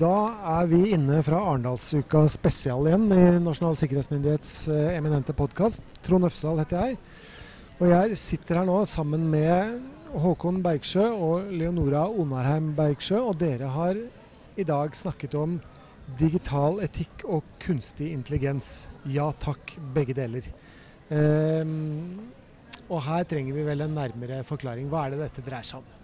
[0.00, 5.84] Da er vi inne fra Arendalsuka spesial igjen i Nasjonal sikkerhetsmyndighets eh, eminente podkast.
[6.06, 6.96] Trond Øfsedal heter jeg.
[7.82, 9.76] Og jeg sitter her nå sammen med
[10.22, 13.20] Håkon Bergsjø og Leonora Onarheim Bergsjø.
[13.26, 14.00] Og dere har
[14.56, 15.60] i dag snakket om
[16.16, 18.88] digital etikk og kunstig intelligens.
[19.04, 20.48] Ja takk, begge deler.
[21.12, 22.30] Um,
[22.88, 24.88] og her trenger vi vel en nærmere forklaring.
[24.88, 25.96] Hva er det dette dreier seg om?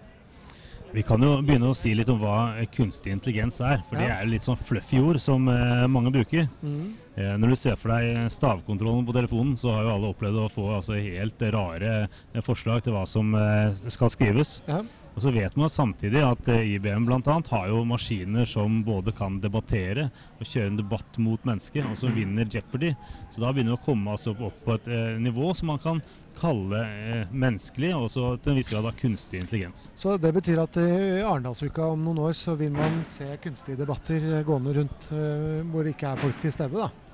[0.96, 3.82] Vi kan jo begynne å si litt om hva kunstig intelligens er.
[3.84, 6.46] For det er er litt sånn fluffy ord som eh, mange bruker.
[6.64, 6.94] Mm.
[7.16, 10.52] Eh, når du ser for deg stavkontrollen på telefonen, så har jo alle opplevd å
[10.52, 14.60] få altså, helt rare eh, forslag til hva som eh, skal skrives.
[14.68, 14.82] Ja.
[15.16, 17.36] Og så vet man samtidig at eh, IBM bl.a.
[17.48, 22.12] har jo maskiner som både kan debattere og kjøre en debatt mot mennesket, og som
[22.12, 22.92] vinner Jeopardy.
[23.32, 26.04] Så da begynner vi å komme altså, opp på et eh, nivå som man kan
[26.36, 29.88] kalle eh, menneskelig, og så til en viss grad av kunstig intelligens.
[29.96, 30.92] Så det betyr at i
[31.22, 35.80] Arendalsuka om noen år så vil man se kunstige debatter eh, gående rundt eh, hvor
[35.88, 37.05] det ikke er folk til stede, da.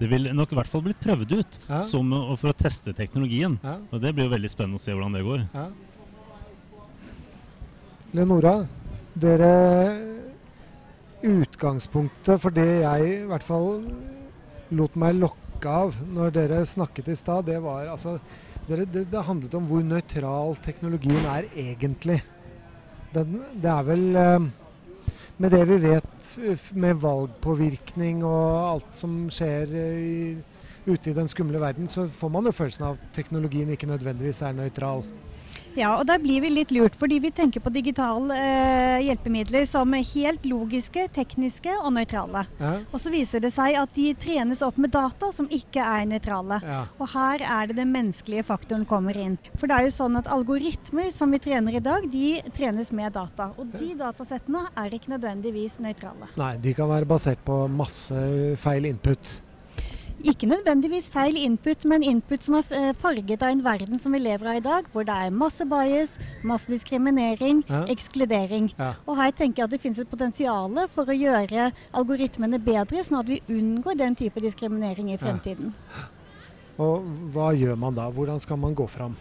[0.00, 1.80] Det vil nok i hvert fall bli prøvd ut Ja.
[1.84, 2.08] som,
[2.40, 3.58] for å teste teknologien.
[3.62, 5.46] Ja, Og Det blir jo veldig spennende å se hvordan det går.
[5.54, 5.66] ja.
[8.12, 8.66] Leonora,
[9.14, 9.50] dere
[11.22, 13.82] Utgangspunktet for det jeg i hvert fall
[14.72, 18.14] lot meg lokke av når dere snakket i stad, det var altså
[18.66, 22.22] dere, det, det handlet om hvor nøytral teknologien er egentlig.
[23.12, 24.48] Den, det er vel eh,
[25.40, 30.34] Med det vi vet eh, med valgpåvirkning og alt som skjer eh, i,
[30.84, 34.42] ute i den skumle verden, så får man jo følelsen av at teknologien ikke nødvendigvis
[34.44, 35.00] er nøytral.
[35.78, 39.92] Ja, og da blir vi litt lurt, fordi vi tenker på digitale eh, hjelpemidler som
[39.94, 42.44] helt logiske, tekniske og nøytrale.
[42.58, 46.08] Ja, Og så viser det seg at de trenes opp med data som ikke er
[46.10, 46.60] nøytrale.
[46.64, 46.80] ja.
[47.00, 49.38] Og her er det den menneskelige faktoren kommer inn.
[49.56, 53.14] For det er jo sånn at algoritmer som vi trener i dag, de trenes med
[53.16, 53.50] data.
[53.58, 56.28] Og de datasettene er ikke nødvendigvis nøytrale.
[56.40, 58.16] Nei, de kan være basert på masse
[58.60, 59.38] feil input.
[60.20, 64.18] Ikke nødvendigvis feil input, men input som er eh, farget av en verden som vi
[64.20, 67.86] lever av i dag, hvor det er masse bias, masse diskriminering, Ja.
[67.88, 68.68] ekskludering.
[68.78, 68.90] Ja.
[69.08, 73.20] Og her tenker jeg at det finnes et potensial for å gjøre algoritmene bedre, sånn
[73.22, 75.72] at vi unngår den type diskriminering i fremtiden.
[76.78, 78.10] Og hva gjør man da?
[78.10, 79.16] Hvordan skal man gå fram?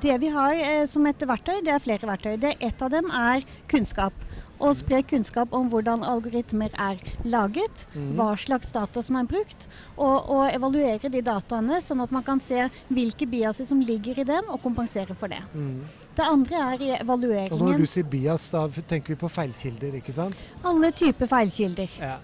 [0.00, 2.36] Det vi har eh, som et verktøy, det er flere verktøy.
[2.40, 4.12] Det Et av dem er kunnskap.
[4.60, 8.14] Å spre kunnskap om hvordan algoritmer er laget, Mhm.
[8.16, 9.66] hva slags data som er brukt,
[9.98, 14.24] og, og evaluere de dataene, sånn at man kan se hvilke biaser som ligger i
[14.24, 15.42] dem, og kompensere for det.
[15.54, 15.82] Mm.
[16.16, 20.12] Det andre er i Og når du sier bias, da tenker vi på feilkilder, ikke
[20.12, 20.34] sant?
[20.64, 21.90] Alle typer feilkilder.
[22.00, 22.16] Ja.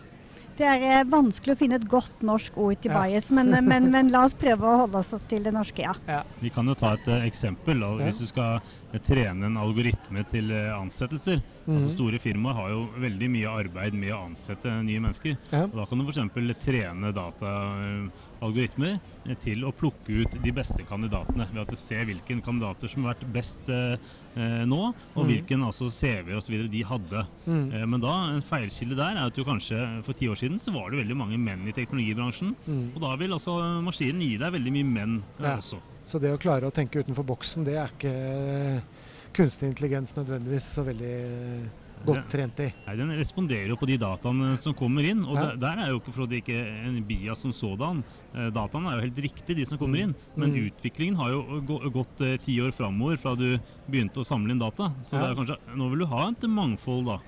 [0.57, 3.03] Det er eh, vanskelig å finne et godt norsk ord til Ja.
[3.03, 6.23] bias, men, men, men la oss prøve å holde oss til det norske, ja.
[6.43, 7.83] Vi kan jo ta et eh, eksempel.
[7.83, 8.61] og Hvis du skal eh,
[9.01, 10.83] trene en algoritme til ansettelser.
[10.83, 11.43] ansettelser.
[11.63, 11.91] Altså Mhm.
[11.95, 15.37] Store firmaer har jo veldig mye arbeid med å ansette nye mennesker.
[15.53, 15.65] Ja.
[15.65, 16.59] Og da kan du f.eks.
[16.65, 18.99] trene dataalgoritmer
[19.41, 21.47] til å plukke ut de beste kandidatene.
[21.53, 23.97] Ved at du ser hvilke kandidater som har vært best eh,
[24.37, 24.81] eh, nå,
[25.15, 25.29] og mm.
[25.31, 26.69] hvilken altså, CV osv.
[26.73, 27.25] de hadde.
[27.47, 27.73] Mm.
[27.73, 30.75] Eh, men da, en feilkilde der er at du kanskje for ti år siden så
[30.75, 32.55] var det veldig mange menn i teknologibransjen.
[32.67, 32.85] Mm.
[32.97, 35.57] Og da vil altså maskinen gi deg veldig mye menn eh, Ja.
[35.57, 35.79] også.
[36.05, 38.83] Så det å klare å tenke utenfor boksen, det er ikke
[39.37, 41.69] kunstig intelligens nødvendigvis så veldig eh,
[42.05, 42.67] godt trent i.
[42.89, 45.23] Nei, Den responderer jo på de dataene som kommer inn.
[45.25, 45.45] og Ja.
[45.53, 48.03] der, der er jo ikke for det ikke en bias som sådan.
[48.35, 50.05] Eh, dataene er jo helt riktig, de som kommer Mm.
[50.09, 50.15] inn.
[50.37, 50.71] Men Mm.
[50.73, 51.61] utviklingen har jo
[51.95, 53.59] gått eh, ti år framover fra du
[53.89, 54.93] begynte å samle inn data.
[55.03, 55.29] Så Ja.
[55.29, 57.19] det kanskje, nå vil du ha et mangfold, da.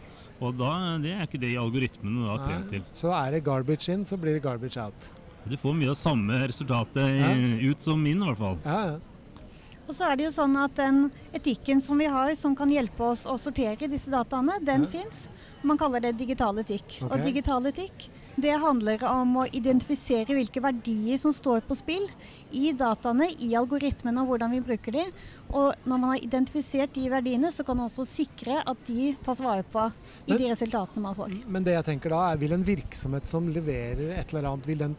[0.43, 2.83] Og da, det er ikke det algoritmene da er trent til.
[2.93, 5.09] Så er det garbage in, så blir det garbage out.
[5.49, 8.59] Du får mye av samme resultatet i, ut som min, i hvert fall.
[8.65, 9.43] Ja, ja.
[9.85, 13.05] Og så er det jo sånn at den etikken som vi har, som kan hjelpe
[13.13, 14.89] oss å sortere disse dataene, den Ja.
[14.95, 15.29] fins.
[15.63, 17.03] Man kaller det digital etikk.
[17.03, 17.09] Okay.
[17.11, 18.09] Og digital etikk
[18.41, 22.09] det handler om å identifisere hvilke verdier som står på spill
[22.53, 25.05] i dataene, i algoritmene og hvordan vi bruker de.
[25.53, 29.39] Og når man har identifisert de verdiene, så kan man også sikre at de tas
[29.41, 29.87] vare på
[30.27, 31.47] i Men- de resultatene man får.
[31.47, 34.79] Men det jeg tenker da, er vil en virksomhet som leverer et eller annet, vil
[34.79, 34.97] den,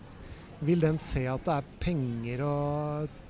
[0.64, 2.56] vil den se at det er penger å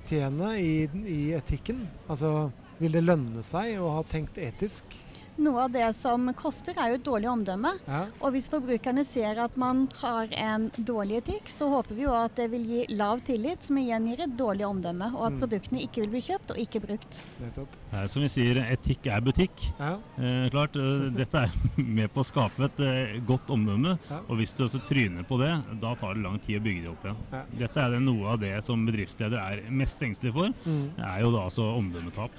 [0.10, 0.74] tjene i,
[1.10, 1.86] i etikken?
[2.10, 2.51] Altså,
[2.81, 4.98] vil det lønne seg å ha tenkt etisk?
[5.37, 7.73] Noe av det som koster, er jo et dårlig omdømme.
[7.87, 8.05] Ja.
[8.23, 12.35] Og hvis forbrukerne ser at man har en dårlig etikk, så håper vi jo at
[12.39, 15.39] det vil gi lav tillit, som igjen gir et dårlig omdømme, og at Mm.
[15.41, 17.23] produktene ikke vil bli kjøpt og ikke brukt.
[17.41, 17.67] Nettopp.
[17.91, 19.51] er som vi sier, etikk er butikk.
[19.79, 19.93] Ja.
[20.17, 23.97] Eh, klart, eh, Dette er med på å skape et eh, godt omdømme.
[24.09, 24.19] Ja.
[24.29, 26.89] Og hvis du også tryner på det, da tar det lang tid å bygge det
[26.95, 27.17] opp igjen.
[27.31, 27.43] Ja.
[27.65, 30.49] Dette er det noe av det som bedriftsleder er mest engstelig for.
[30.65, 30.91] Mm.
[30.97, 32.31] Er jo da altså omdømmetap.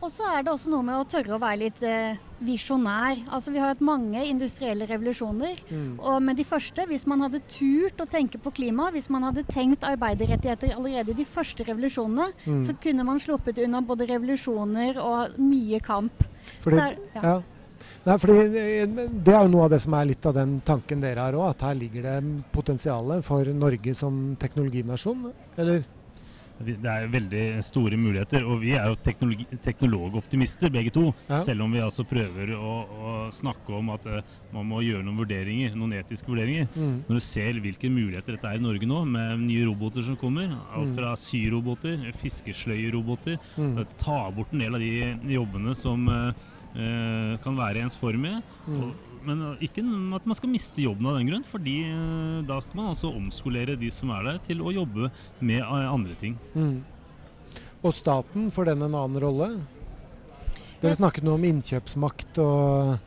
[0.00, 3.18] Og så er det også noe med å tørre å være litt eh, visjonær.
[3.28, 5.58] Altså, vi har hatt mange industrielle revolusjoner.
[5.68, 5.90] Mm.
[6.00, 9.44] Og med de første, hvis man hadde turt å tenke på klima, hvis man hadde
[9.52, 12.62] tenkt arbeiderrettigheter allerede i de første revolusjonene, Mm.
[12.64, 16.24] så kunne man sluppet unna både revolusjoner og mye kamp.
[16.64, 17.40] Fordi, der, er- ja.
[18.06, 21.00] Nei, fordi eh, Det er jo noe av det som er litt av den tanken
[21.04, 22.16] dere har òg, at her ligger det
[22.52, 25.32] potensial for Norge som teknologinasjon?
[25.60, 25.84] Eller?
[26.60, 28.96] Det er veldig store muligheter, og vi er jo
[29.64, 31.06] teknologoptimister begge to.
[31.28, 31.38] Ja.
[31.40, 34.20] Selv om vi altså prøver å, å snakke om at uh,
[34.52, 36.68] man må gjøre noen vurderinger, noen etiske vurderinger.
[36.74, 36.98] Mm.
[37.08, 40.52] Når du ser hvilke muligheter dette er i Norge nå, med nye roboter som kommer,
[40.74, 40.94] alt Mm.
[40.96, 43.84] fra syroboter, fiskesløyeroboter, Mm.
[43.98, 46.32] ta bort en del av de jobbene som uh,
[46.74, 48.42] uh, kan være ensformige.
[48.66, 48.82] Mm.
[48.82, 48.94] Og,
[49.26, 49.84] men eh, ikke
[50.16, 53.76] at man skal miste jobben av den grunn, fordi eh, da skal man altså omskolere
[53.80, 56.38] de som er der, til å jobbe med eh, andre ting.
[56.54, 56.80] Mm.
[57.80, 59.52] Og staten, får den en annen rolle?
[60.80, 62.98] Dere snakket noe om innkjøpsmakt og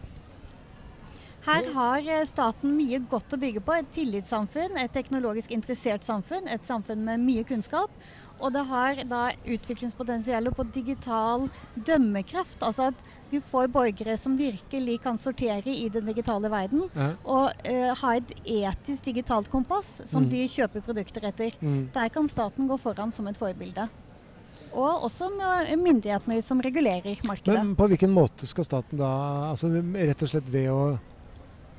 [1.43, 3.73] Her har staten mye godt å bygge på.
[3.75, 7.91] Et tillitssamfunn, et teknologisk interessert samfunn, et samfunn med mye kunnskap.
[8.39, 12.61] Og det har da utviklingspotensialet på digital dømmekraft.
[12.61, 16.85] Altså at vi får borgere som virkelig kan sortere i den digitale verden.
[16.95, 17.09] ja.
[17.25, 20.29] Og eh, ha et etisk digitalt kompass som Mm.
[20.31, 21.51] de kjøper produkter etter.
[21.61, 21.89] Mm.
[21.93, 23.89] Der kan staten gå foran som et forbilde.
[24.73, 25.27] Og også
[25.77, 27.57] myndighetene som regulerer markedet.
[27.59, 29.09] Men på hvilken måte skal staten da
[29.51, 30.97] altså Rett og slett ved å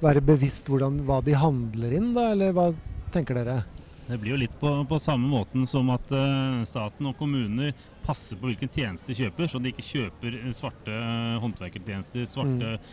[0.04, 2.28] være bevisst hvordan, hva de handler inn, da?
[2.34, 2.68] Eller hva
[3.14, 3.64] tenker dere?
[4.04, 7.72] Det blir jo litt på, på samme måten som at uh, staten og kommuner
[8.04, 12.74] passer på hvilken tjeneste de kjøper, så de ikke kjøper eh, svarte eh, håndverkertjenester, svarte
[12.74, 12.90] eh,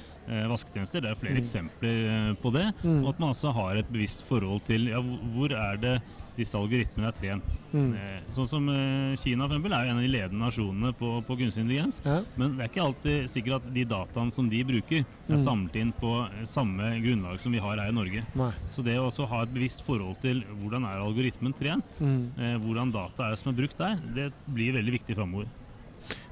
[0.52, 1.02] vasketjenester.
[1.02, 1.42] Det er flere Mm.
[1.44, 2.68] eksempler eh, på det.
[2.84, 3.04] Mm.
[3.04, 6.02] Og at man også har et bevisst forhold til ja, hvor- er det
[6.38, 7.58] disse algoritmene er trent.
[7.74, 7.94] Mm.
[7.94, 11.10] Eh, sånn som eh, Kina for eksempel, er jo en av de ledende nasjonene på,
[11.28, 12.02] på kunstig intelligens.
[12.06, 12.22] Ja.
[12.38, 15.36] Men det er ikke alltid sikkert at de dataene som de bruker, Mm.
[15.36, 18.24] er samlet inn på eh, samme grunnlag som vi har her i Norge.
[18.36, 18.52] Nei.
[18.72, 22.32] Så det å også ha et bevisst forhold til hvordan er algoritmen trent, Mm.
[22.40, 25.46] eh, hvordan data er det som er brukt der, det blir veldig viktig framover.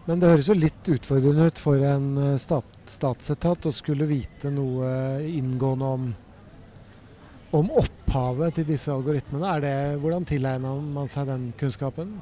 [0.10, 4.50] Men det høres jo litt utfordrende ut for en eh, stat, statsetat å skulle vite
[4.50, 4.90] noe
[5.22, 6.08] inngående om,
[7.60, 9.52] om opphavet til disse algoritmene.
[9.54, 12.18] Er det, hvordan tilegner man seg den kunnskapen?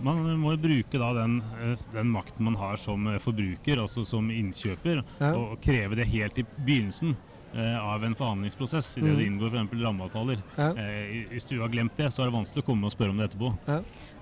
[0.00, 4.32] Man må bruke da den, eh, den makten man har som eh, forbruker, altså som
[4.32, 5.34] innkjøper, Ja.
[5.36, 7.18] og kreve det helt i begynnelsen
[7.58, 9.16] av en forhandlingsprosess, idet Mm.
[9.18, 9.82] det inngår f.eks.
[9.82, 10.38] rammeavtaler.
[10.56, 10.68] Ja.
[10.70, 13.16] Eh, hvis du har glemt det, så er det vanskelig å komme og spørre om
[13.18, 13.50] det etterpå.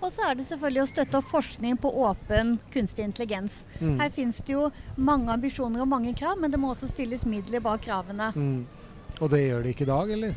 [0.01, 3.65] Og så er det selvfølgelig å støtte opp forskning på åpen kunstig intelligens.
[3.81, 3.99] Mm.
[4.01, 7.61] Her finnes det jo mange ambisjoner og mange krav, men det må også stilles midler
[7.61, 8.33] bak kravene.
[8.35, 8.65] Mm.
[9.21, 10.35] Og det gjør de ikke i dag, eller?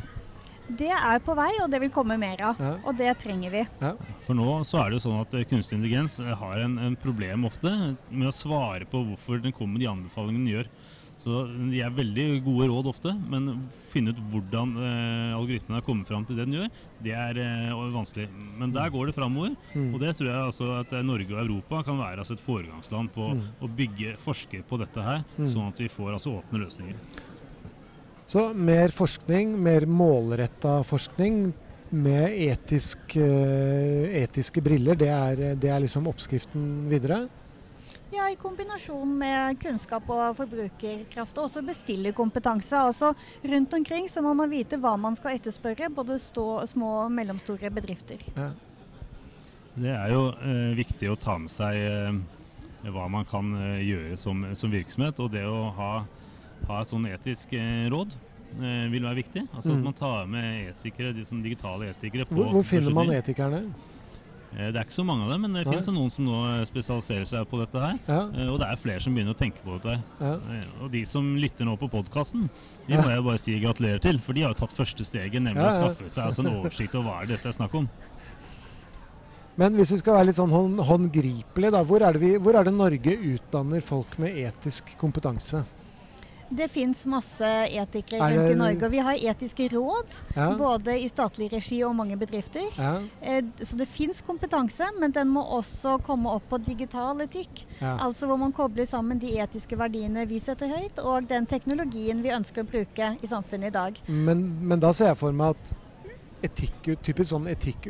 [0.68, 2.60] Det er på vei, og det vil komme mer av.
[2.62, 2.76] Ja.
[2.86, 3.64] Og det trenger vi.
[4.26, 6.96] For nå så er det jo sånn at eh, kunstig intelligens eh, har en, en
[6.96, 7.68] problem ofte
[8.10, 10.70] med å svare på hvorfor den kommer med de anbefalingene den gjør.
[11.22, 16.08] Så De er veldig gode råd ofte, men finne ut hvordan eh, algoritmen har kommet
[16.10, 16.70] fram til det den gjør,
[17.04, 18.24] det er eh, vanskelig.
[18.58, 19.52] Men der går det framover.
[19.76, 19.92] Mm.
[19.94, 23.12] Og det tror jeg altså at eh, Norge og Europa kan være altså et foregangsland
[23.14, 23.44] på Mm.
[23.62, 25.46] å bygge, forske på dette her, Mm.
[25.52, 26.96] sånn at vi får altså åpne løsninger.
[28.32, 31.50] Så mer forskning, mer målretta forskning
[31.92, 37.26] med etisk, eh, etiske briller, det er, det er liksom oppskriften videre?
[38.12, 42.76] Ja, I kombinasjon med kunnskap og forbrukerkraft, og også bestillerkompetanse.
[42.76, 43.12] Altså,
[43.44, 47.68] rundt omkring så må man vite hva man skal etterspørre, både stå, små og mellomstore
[47.72, 48.24] bedrifter.
[48.36, 48.50] Ja.
[49.74, 54.18] Det er jo eh, viktig å ta med seg eh, hva man kan eh, gjøre
[54.20, 55.20] som, som virksomhet.
[55.20, 55.92] Og det å ha,
[56.68, 58.12] ha et sånn etisk eh, råd
[58.60, 59.46] eh, vil være viktig.
[59.54, 59.78] Altså Mm.
[59.78, 63.62] At man tar med etikere, de som digitale etikere på Hvor, hvor finner man etikerne?
[64.52, 65.72] Eh, det er ikke så mange av dem, men det Nei.
[65.72, 67.96] finnes noen som nå spesialiserer seg på dette her.
[68.06, 68.18] Ja,
[68.52, 70.02] og det er flere som begynner å tenke på dette her.
[70.20, 70.62] ja.
[70.84, 72.50] Og de som lytter nå på podkasten,
[72.86, 73.00] de Ja.
[73.00, 74.18] må jeg bare si gratulerer til.
[74.20, 77.08] For de har jo tatt første steget, nemlig å skaffe seg altså en oversikt over
[77.10, 77.88] hva er dette er snakk om.
[79.56, 82.64] Men hvis vi skal være litt sånn hånd, håndgripelige, da, hvor er, vi, hvor er
[82.64, 85.64] det Norge utdanner folk med etisk kompetanse?
[86.56, 90.18] Det fins masse etikere Er rundt i Norge, og vi har etiske råd.
[90.36, 92.66] Ja, Både i statlig regi og mange bedrifter.
[92.78, 97.64] ja, Eh, Så det fins kompetanse, men den må også komme opp på digital etikk.
[97.80, 97.96] ja.
[97.98, 102.28] Altså hvor man kobler sammen de etiske verdiene vi setter høyt, og den teknologien vi
[102.30, 104.00] ønsker å bruke i samfunnet i dag.
[104.08, 105.74] Men, men da ser jeg for meg at
[106.42, 107.86] etikk, typisk sånn etikk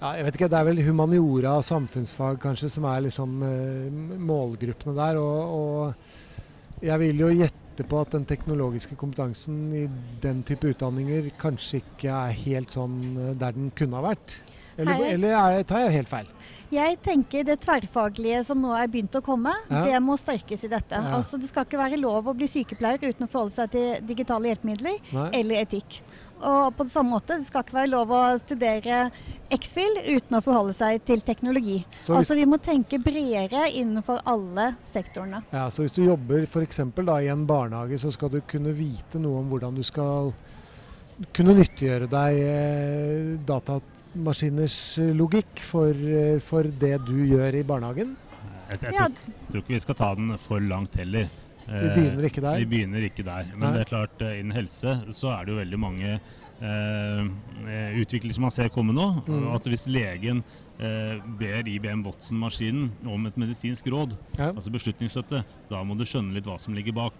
[0.00, 3.90] ja, jeg vet ikke, Det er vel humaniora og samfunnsfag kanskje som er liksom eh,
[4.28, 5.16] målgruppene der.
[5.16, 5.94] Og, og
[6.84, 9.86] jeg vil jo gjette på at den teknologiske kompetansen i
[10.22, 14.38] den type utdanninger kanskje ikke er helt sånn eh, der den kunne ha vært.
[14.76, 16.26] Eller, eller er, tar jeg helt feil?
[16.68, 19.84] Jeg tenker det tverrfaglige som nå er begynt å komme, Ja.
[19.86, 20.98] det må styrkes i dette.
[20.98, 21.14] Ja.
[21.16, 24.50] Altså Det skal ikke være lov å bli sykepleier uten å forholde seg til digitale
[24.50, 25.28] hjelpemidler Nei.
[25.40, 26.00] eller etikk.
[26.40, 29.06] Og på det samme måte, det skal ikke være lov å studere
[29.56, 31.78] X-FIL uten å forholde seg til teknologi.
[32.00, 35.42] Så hvis, Altså Vi må tenke bredere innenfor alle sektorene.
[35.52, 36.80] ja, så hvis du jobber f.eks.
[36.80, 40.32] i en barnehage, så skal du kunne vite noe om hvordan du skal
[41.32, 48.16] kunne nyttiggjøre deg eh, datamaskiners logikk for, eh, for det du gjør i barnehagen.
[48.68, 51.30] Jeg, jeg, Ja, tror, tror ikke vi skal ta den for langt heller.
[51.66, 52.58] Vi Eh, begynner ikke der.
[52.62, 53.44] Vi begynner ikke der.
[53.52, 53.72] Men Nei.
[53.74, 56.20] det er klart, eh, innen helse så er det jo veldig mange
[56.62, 57.24] eh,
[57.66, 59.08] eh, utviklinger som man ser komme nå.
[59.26, 59.48] Mm.
[59.54, 60.44] At hvis legen
[60.78, 64.52] eh, ber IBM Watson-maskinen om et medisinsk råd, Ja.
[64.52, 67.14] altså beslutningsstøtte, da må du skjønne litt hva som ligger bak.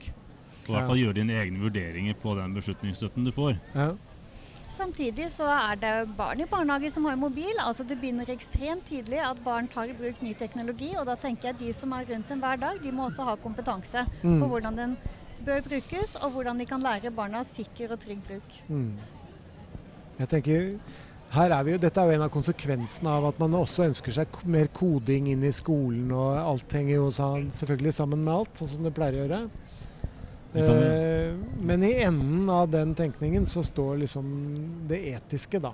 [0.67, 3.59] Og i hvert fall gjøre dine egne vurderinger på den beslutningsstøtten du får.
[3.75, 3.93] Ja.
[4.77, 7.55] Samtidig så er det barn i barnehage som har mobil.
[7.59, 10.91] altså Det begynner ekstremt tidlig at barn tar i bruk ny teknologi.
[10.99, 13.25] og Da tenker jeg at de som er rundt dem hver dag, de må også
[13.25, 14.41] ha kompetanse Mm.
[14.41, 14.97] på hvordan den
[15.47, 18.61] bør brukes, og hvordan de kan lære barna sikker og trygg bruk.
[18.69, 18.99] Mm.
[20.19, 20.79] Jeg tenker
[21.31, 24.13] her er vi jo, Dette er jo en av konsekvensene av at man også ønsker
[24.13, 26.11] seg mer koding inn i skolen.
[26.13, 29.51] og Alt henger jo selvfølgelig sammen med alt, sånn som det pleier å gjøre.
[30.55, 34.27] Eh, men i enden av den tenkningen så står liksom
[34.89, 35.73] det etiske, da.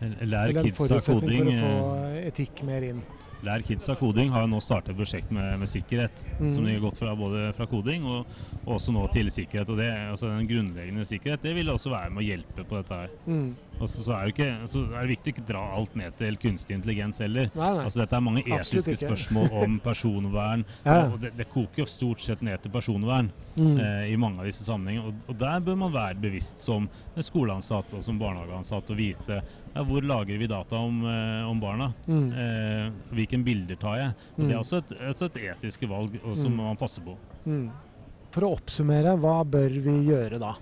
[0.00, 1.58] Lær Eller en forutsetning koding.
[1.60, 3.02] for å eh, få etikk mer inn.
[3.46, 6.22] Lær kidsa koding har jo nå startet et prosjekt med, med sikkerhet.
[6.38, 6.50] Mm.
[6.54, 8.28] Som de har gått fra både fra koding og,
[8.66, 9.72] og også nå til sikkerhet.
[9.72, 13.00] Og det, altså Den grunnleggende sikkerhet det vil også være med å hjelpe på dette
[13.02, 13.14] her.
[13.26, 13.50] Mm.
[13.80, 16.16] Og så, så, er det ikke, så er det viktig å ikke dra alt ned
[16.20, 17.48] til kunstig intelligens heller.
[17.56, 17.84] Nei, nei.
[17.86, 20.66] Altså Dette er mange etiske spørsmål om personvern.
[20.84, 20.98] Ja.
[21.06, 23.80] og det, det koker jo stort sett ned til personvern Mm.
[23.82, 25.10] eh, i mange av disse sammenhengene.
[25.10, 26.86] Og, og der bør man være bevisst som
[27.18, 29.40] skoleansatt og som barnehageansatt og vite
[29.74, 31.92] ja, hvor lagrer vi data om, eh, om barna.
[32.06, 32.32] Mm.
[32.32, 34.14] Eh, hvilken bilder tar jeg?
[34.36, 34.48] Og Mm.
[34.48, 36.56] Det er også et, også et etiske valg som Mm.
[36.56, 37.16] man passer på.
[37.46, 37.70] Mm.
[38.32, 40.54] For å oppsummere, hva bør vi gjøre da?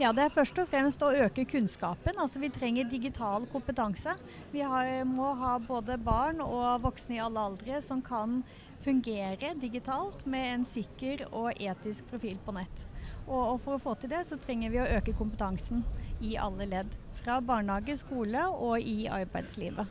[0.00, 2.16] Ja, Det er først og fremst å øke kunnskapen.
[2.18, 4.16] altså Vi trenger digital kompetanse.
[4.52, 8.42] Vi har, må ha både barn og voksne i alle aldre som kan
[8.82, 12.86] fungere digitalt med en sikker og etisk profil på nett.
[13.28, 15.84] Og, og For å få til det, så trenger vi å øke kompetansen
[16.22, 16.98] i alle ledd.
[17.22, 19.90] Fra barnehage, skole og i arbeidslivet.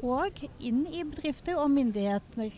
[0.00, 2.52] Og inn i bedrifter og myndigheter.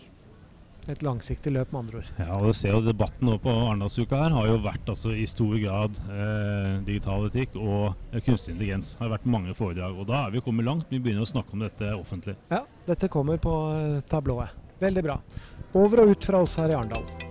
[0.91, 2.09] Et langsiktig løp, med andre ord.
[2.19, 5.29] Ja, og du ser jo Debatten nå på Arendalsuka her har jo vært altså, i
[5.31, 8.97] stor grad eh, digital etikk og eh, kunstig intelligens.
[8.97, 9.95] Det har vært mange foredrag.
[9.95, 10.91] og Da er vi kommet langt.
[10.91, 12.35] Vi begynner å snakke om dette offentlig.
[12.51, 14.59] Ja, dette kommer på eh, tablået.
[14.83, 15.21] Veldig bra.
[15.79, 17.22] Over og ut fra oss her i Arendal.